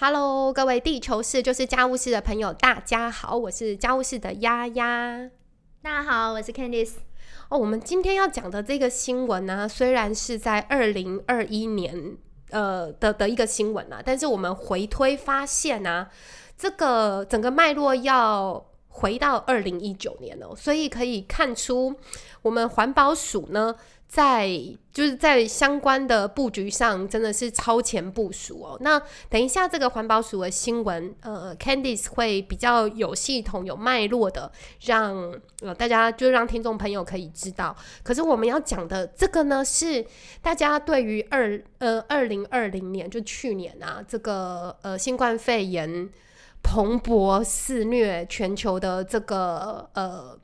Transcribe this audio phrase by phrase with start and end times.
[0.00, 5.28] Hello，各位地球室就是家务事的朋友，大家好，我是家务事的丫丫。
[5.82, 6.92] 大家好，我是 Candice。
[7.48, 12.16] 哦，我们今天要讲的这个新闻呢，虽然是在二零二一年
[12.50, 16.08] 呃的的一个新闻啊，但是我们回推发现啊，
[16.56, 18.67] 这个整个脉络要
[18.98, 21.94] 回到二零一九年哦，所以可以看出
[22.42, 23.74] 我们环保署呢。
[24.08, 24.48] 在
[24.90, 28.78] 就是在相关的布局上，真的是超前部署哦。
[28.80, 28.98] 那
[29.28, 34.50] 等一下这个环保署的新闻，呃，Candice 会比较有系统、有脉络的，
[34.86, 35.14] 让
[35.60, 37.76] 呃大家就让听众朋友可以知道。
[38.02, 40.02] 可是我们要讲的这个呢，是
[40.40, 46.08] 大家对于二呃二零二零年就去年啊，这个呃新冠肺炎
[46.62, 50.38] 蓬勃肆虐全球的这个呃。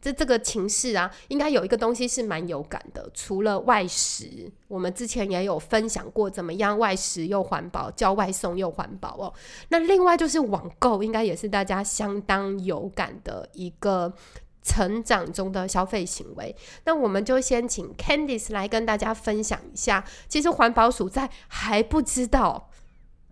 [0.00, 3.10] 这这个情势啊，应该有一个东西是蛮有感的。
[3.12, 9.34] 除了外食，我们之前也有分享过，怎么样外食又环保，叫外送又环保哦。
[9.70, 14.14] 那另外就是网购，应该也是大家相当有感的一个
[14.62, 16.54] 成长中的消费行为。
[16.84, 22.70] 那我们就先请 Candice 来跟大家分享一下，其实环保署在还不知道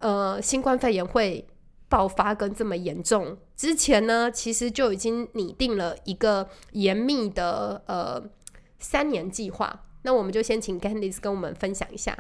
[0.01, 1.47] 呃新冠肺炎会。
[1.89, 8.23] 爆发跟这么严重之前呢，其实就已经拟定了一个严密的呃
[8.79, 9.85] 三年计划。
[10.03, 12.17] 那我们就先请 Candice 跟我们分享一下。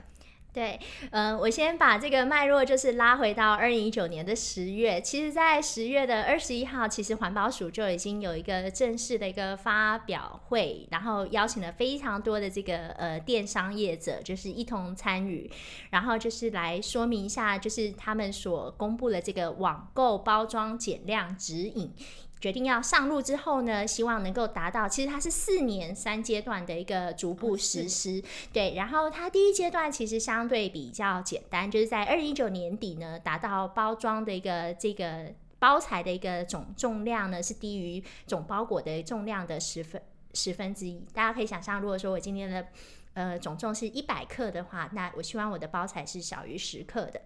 [0.57, 4.99] 对，嗯，我先把这个脉络就是拉回到二零一九年的十月。
[4.99, 15.51] 其实，在十月的二十一号，其实环保署就已经有一个正式的一个发表会，然后邀请了非常多的这个呃电商业者，就是一同参与，
[15.91, 21.93] 然后就是来说明一下，就是他们所公布的这个网购包装减量指引。
[22.39, 28.75] 决定要上路之后呢，希望能够达到，其实它是四年三阶段的一个逐步实施，对。
[28.75, 40.00] 然后它第一阶段其实相对比较简单，就是在二零一九年底呢，达到包装的一个这个包材的一个总重量呢是低于总包裹的重量的十分
[40.34, 41.03] 十分之一。
[41.15, 42.66] 大家可以想象，如果说我今天的
[43.15, 47.21] 呃总重是一百克的话，那我希望我的包材是小于十克的。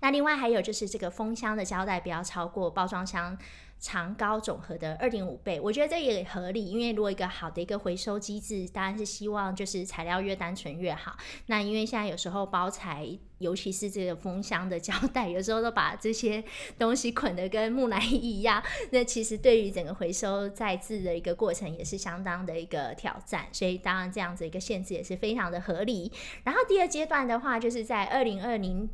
[0.00, 3.38] 那另外还有就是这个封箱的胶带不要超过包装箱。
[3.82, 11.16] 长高总和的二点五倍，我觉得这也合理，因为如果一个好的一个回收机制，当然是希望就是材料越单纯越好。
[11.46, 16.44] 那因为现在有时候包材，尤其是这个封箱的胶带，有时候都把这些
[16.78, 18.62] 东西捆得跟木乃伊一样，
[18.92, 23.48] 那其实对于整个回收再制的一个过程也是相当的一个挑战。
[23.50, 26.12] 所以当然这样子一个限制也是非常的合理。
[26.44, 28.88] 然后第二阶段的话，就是在二零二零。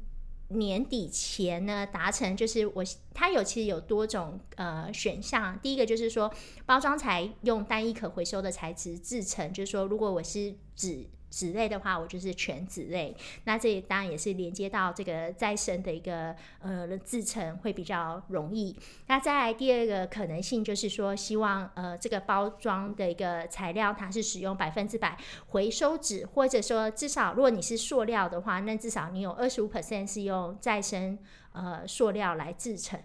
[0.49, 5.59] 年底前呢，达成就是我它有其实有多种呃选项。
[5.61, 6.33] 第一个就是说，
[6.65, 11.07] 包装材用单一可回收的材质制成，就是说，如果我是纸。
[11.31, 13.17] 纸类的话，我就是全纸类。
[13.45, 18.77] 那这当然也是连接到这个再生的一个呃制成会比较容易。
[19.07, 25.17] 那再来第二个可能性就是说，希望呃这个包装的一个材料它是使用百分之百
[25.49, 31.19] 回收纸，或者说至少如果你是塑料的话，那至少你有二十五 percent 是用再生
[31.53, 32.99] 呃塑料来制成。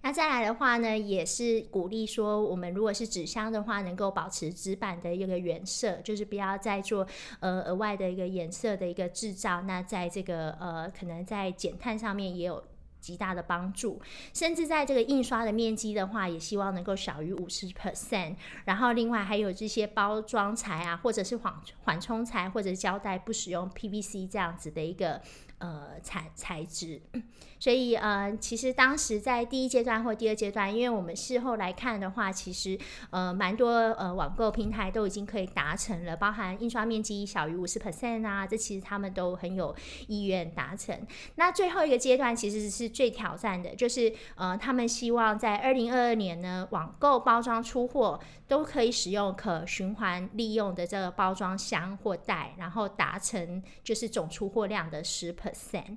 [0.00, 7.06] 那再来的话呢，也是鼓励说，我们如果是纸箱的话，能够保持纸板的一个原色，就是不要再做
[7.40, 9.62] 呃额外的一个颜色的一个制造。
[9.62, 12.62] 那在这个呃可能在减碳上面也有
[13.00, 14.00] 极大的帮助，
[14.32, 18.36] 甚至在这个印刷的面积的话，也希望能够小于五十 percent。
[18.64, 21.54] 然后另外还有这些包装材啊，或者是缓
[21.84, 25.20] 缓冲材或者胶带，不使用 PVC 这样子的一个。
[25.60, 27.02] 呃，材材质，
[27.58, 32.78] 所以呃，其实当时在第一阶段或第二阶段，因为我们事后来看的话，其实
[33.10, 39.74] 呃，蛮多呃网购平台都已经可以达成了，包含印刷面积小于五十 percent 啊，这其实他们都很有
[40.06, 40.96] 意愿达成。
[41.34, 55.96] 那最后一个阶段其实是最挑战的，就是呃，他们希望在二零二二年呢，网购包装出货都可以使用可循环利用的这个包装箱或袋，然后达成就是总出货量的十 percent。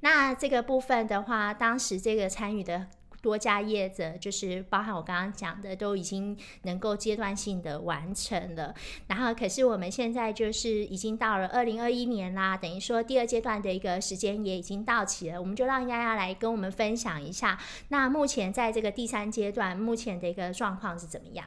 [0.00, 2.88] 那这个部分的话，当时这个参与的
[3.22, 8.74] 多家业者，就是包含我刚刚讲的，都已经能够阶段性的完成了。
[9.06, 15.40] 然后，可是我们现在就是已经到了二零二一年啦，等于说第二阶段的一个时间也已经到期了。
[15.40, 17.58] 我们就让丫丫来跟我们分享一下，
[17.88, 21.46] 那目前在这个第三阶段，目前的一个状况是怎么样？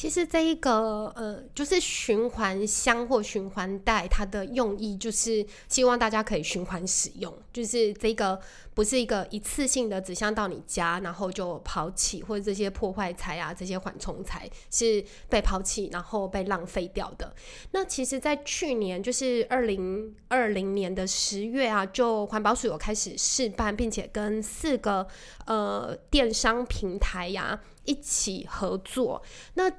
[0.00, 8.40] 其实这一个呃，就是循环箱或循环袋，它的用意就是希望大家可以循环使用，就是这个
[8.72, 17.34] 不是一个一次性的纸箱到你家，然后就抛弃，或者这些破坏材啊，这些缓冲材是被抛弃，然后被浪费掉的。
[17.72, 25.06] 那其实，在去年就是二零二零年的十月啊，就环保署有开始试办，并且跟四个
[25.44, 29.22] 呃电商平台呀一起合作。
[29.52, 29.70] 那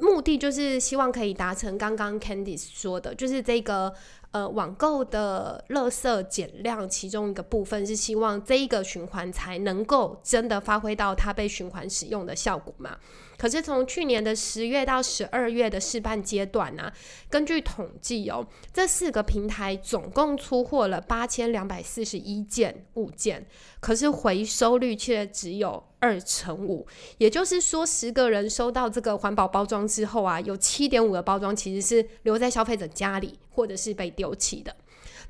[0.00, 3.92] 目的就是希望可以达成刚刚 Candice 说的，就是这个
[4.32, 12.96] 呃网购的垃圾减量，其中一个部分是希望这一个循环才能够真的发挥到它被循环使用的效果嘛。
[13.36, 16.92] 可是从去年的十月到十二月的试办阶段呢，
[17.30, 23.46] 根据统计哦，这四个平台总共出货了八千两百四十一件物件，
[23.80, 26.86] 可是回收率却只有二成五。
[27.16, 34.74] 也就是说，十个人收到这个环保包装之后啊，有七点五个包装其实是留在消费者家里，或者是被丢弃的。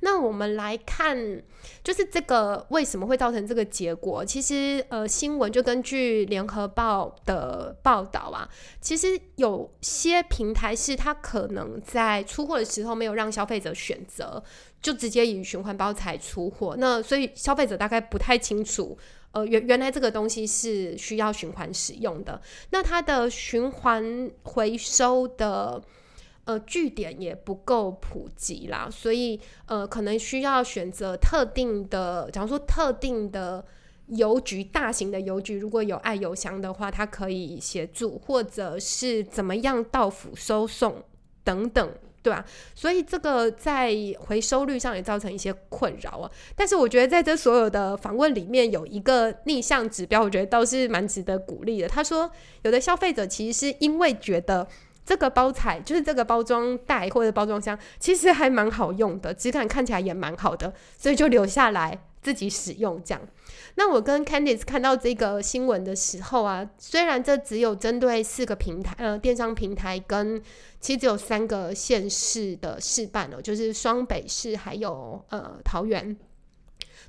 [0.02, 1.42] 那我们来看，
[1.84, 4.24] 就是这个为什么会造成这个结果？
[4.24, 8.48] 其实，呃，新闻就根据联合报的报道啊，
[8.80, 14.42] 其实有些平台是它可能在出货的时候没有让消费者选择，
[14.80, 16.74] 就直接以循环包材出货。
[16.78, 18.96] 那所以消费者大概不太清楚，
[19.32, 22.40] 呃，原原来这个东西是需要循环使用的。
[22.70, 25.82] 那它的循环回收的。
[26.44, 33.64] 呃，据点也不够普及啦，所以呃，可能需要选择特定的，假如说特定的
[34.06, 41.04] 邮局，大型的邮局，如果有爱邮箱的话，它可以协助，或者是怎么样到府收送
[41.44, 42.44] 等等，对吧？
[42.74, 46.30] 所以这个在回收率上也造成一些困扰啊。
[46.56, 51.86] 但是我觉得在这所有的访问里面，有一个逆向指标，我觉得倒是蛮值得鼓励的。
[51.86, 52.28] 他说，
[52.62, 54.66] 有的消费者其实是因为觉得。
[55.10, 63.02] 这个包材就是这个包装袋或者包装箱，其实还蛮好用的，质感看起来也蛮好的，所以就留下来自己使用。
[63.04, 63.20] 这样，
[63.74, 70.40] 那我跟 Candice 看到这个新闻的时候啊，虽然这只有针对四个平台，呃，电商平台跟
[70.78, 76.16] 其实只有三个县市的示范哦，就是双北市还有呃桃园，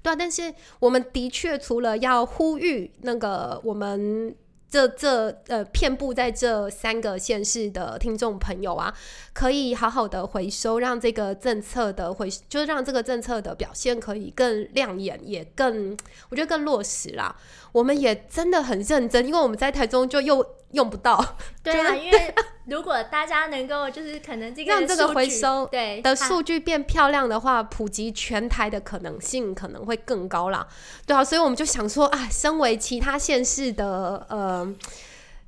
[0.02, 4.36] 对啊，但是我们的确除了要呼吁那个我们。
[4.72, 8.92] 这这呃，遍布在这三个县市的听众朋友啊，
[9.34, 15.96] 可以好好的回收，让这个政策的回，就是让这个政策的表现可以更亮眼，也更，
[16.30, 17.36] 我觉得更落实啦。
[17.74, 20.56] 我们也真的很认真，因为我们在台中就又。
[20.72, 22.34] 用不到， 对啊，因为
[22.72, 30.66] 如果大家能够就是可能这个让这个回收对的数据变漂亮的话，普及全台的可能性可能会更高啦。
[31.06, 34.74] 对啊，所以我们就想说啊，身为其他县市的呃，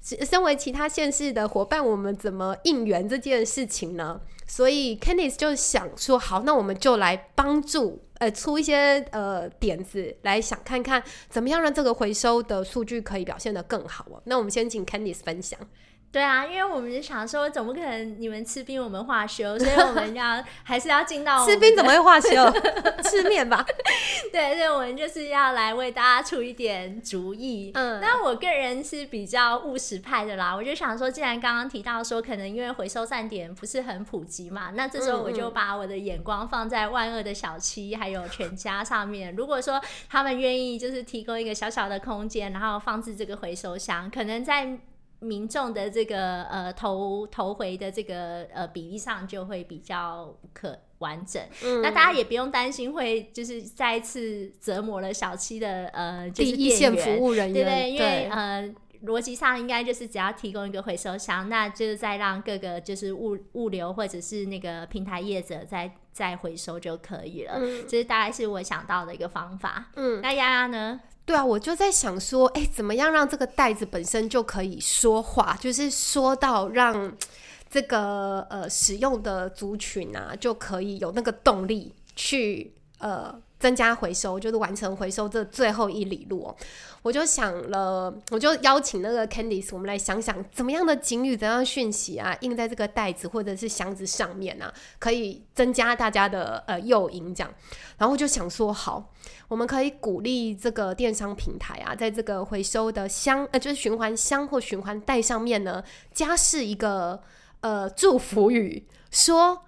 [0.01, 4.19] 身为其他县市的伙伴，我们怎么应援这件事情呢？
[4.45, 8.03] 所以 Candice 就想说，好，那我们就来帮助。
[8.19, 14.21] 呃，出一些呃点子来想看看怎么样让这个回收的数据可以表现得更好哦。
[14.25, 15.59] 那我们先请 Candice 分享。
[16.13, 22.29] 对啊，因为我们就想说，总不可能你们吃冰，我们化休，所以我们要 还是要进到吃冰怎么会化休？
[23.03, 23.65] 吃面吧。
[24.31, 27.71] 对，所以我们就是要来为大家出一点主意。
[27.73, 39.35] 嗯，那我个人是比较务实派的啦，我就想说，既然刚刚提到说，可能因为回收站点不是很普及嘛，那这时候我就把我的眼光放在万恶的小七还有全家上面。
[39.35, 44.77] 如果说他们愿意就是提供一个小小的空间，然后放置这个回收箱，可能在。
[45.23, 51.41] 民众的这个呃投投回的这个呃比例上就会比较可完整，
[51.81, 57.91] 那大家也不用担心会就是再一次折磨了小七的呃就是一线服务人员，对对？
[57.91, 58.73] 因为呃
[59.05, 67.59] 逻辑上应该就是只要提供一个回收箱，那就是再让各个就是物物流或者是那个平台业者再再回收就可以了。
[67.85, 69.89] 这是大概是我想到的一个方法。
[69.95, 71.01] 嗯，那丫丫呢？
[71.25, 77.15] 对啊，我就在想说，哎，怎么样让这个袋子本身就可以说话，就是说到让
[77.69, 83.41] 这个呃使用的族群啊，就可以有那个动力去呃。
[83.63, 86.55] 增加回收就是完成回收这最后一里路哦，
[87.01, 97.53] 我就想了，我就邀请那个 Candice，我们来想想怎么样的警语、怎样讯息啊，印在这个袋子或者是箱子上面啊，可以增加大家的呃诱因这样。
[97.97, 99.13] 然后就想说，好，
[99.47, 105.81] 我们可以鼓励这个电商平台啊，在这个回收的箱呃，就是循环箱或循环袋上面呢，
[106.13, 107.23] 加饰一个
[107.61, 109.63] 呃祝福语，说。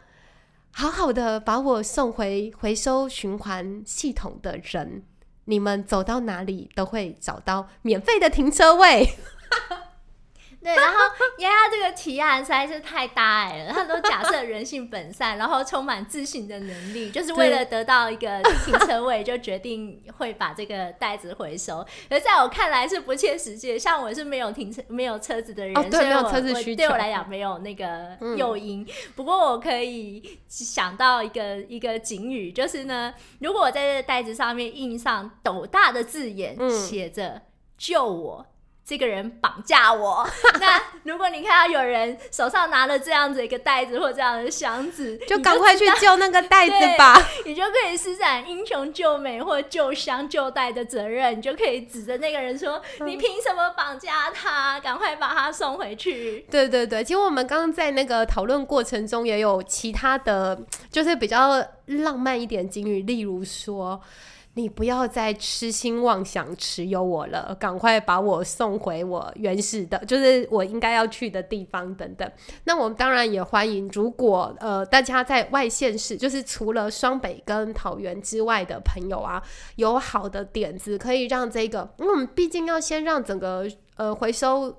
[0.77, 5.03] 好好的把我送回回收循环系统的人，
[5.46, 9.08] 你们走到哪里都会找到免费的停车位。
[10.65, 11.00] 对，然后
[11.38, 21.86] 丫丫这个提案实在是太大爱了，他都假设人性本善，然后充满自信的能力，就是为了得到一个停车位，就决定会把这个袋子回收。
[22.10, 28.84] 而在我看来是不切实际的，像我是没有停车、没有车子的人，哦对没有车子我需求对我来讲没有那个诱因。
[29.15, 37.43] 不过我可以想到一个一个警语，就是呢，如果我在这个袋子上面印上斗大的字眼，嗯写着
[37.77, 38.45] “救我”。
[38.85, 40.25] 这个人绑架我。
[40.61, 47.19] 那如果你看到有人手上拿了这样子一个袋子或这样的箱子，就赶快去救那个袋子吧。
[47.45, 54.79] 你就可以施展英雄救美或救箱救袋的责任，你就可以指着那个人说：“嗯你凭什么绑架他？
[54.79, 56.45] 赶快把他送回去。
[56.51, 60.59] 对对对，其实我们刚刚在那个讨论过程中也有其他的，
[60.91, 63.99] 就是比较浪漫一点金语，例如说。
[64.57, 72.29] 你不要再痴心妄想持有我了，赶快把我送回我原始的，就是我应该要去的地方等等。
[72.63, 79.43] 那我们当然也欢迎，如果呃大家在外县市，就是除了双北跟桃园之外的朋友啊，
[79.75, 84.74] 有好的点子可以让这个，因为我们毕竟要先让整个呃回收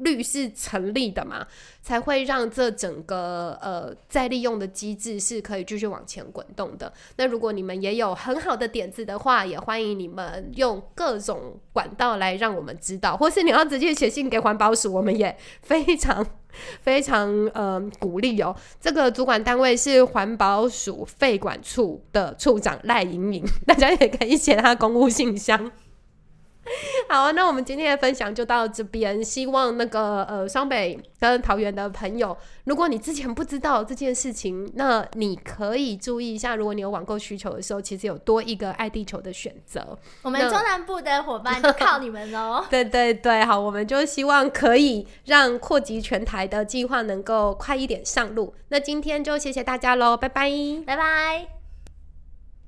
[0.00, 1.46] 律是成立的嘛，
[1.80, 6.92] 才会让这整个呃再利用的机制是可以继续往前滚动的。
[7.16, 16.26] 那如果你们也有很好的点子的话，也欢迎你们用各种管道来让我们知道，或是你要直接写信给环保署，我们也非常
[16.82, 18.54] 非常呃鼓励哦。
[18.80, 25.70] 这个主管单位是环保署废管处的处长赖莹莹，大家也可以写他公务信箱。
[27.08, 29.22] 好啊，那我们今天的分享就到这边。
[29.22, 36.54] 希望那个呃双北跟桃园的朋友，如果你之前不知道这件事情，那你可以注意一下。
[36.54, 42.64] 如果你有网购需求的时候，其实有多一个爱地球的选择。”我们中南部的伙伴就 靠你们喽！
[42.70, 48.54] 对对对，好，我们就希望可以让扩及全台的计划能够快一点上路。
[48.68, 50.50] 那今天就谢谢大家喽，拜拜。
[50.86, 51.59] 拜拜。